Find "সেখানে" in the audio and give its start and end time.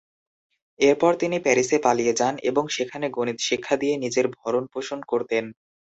2.75-3.05